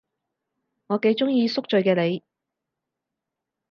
[0.87, 2.23] 我幾鍾意宿醉嘅你